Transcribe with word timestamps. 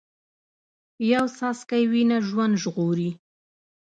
یو 1.11 1.25
څاڅکی 1.37 1.83
وینه 1.91 2.17
ژوند 2.27 2.53
ژغوري 2.61 3.09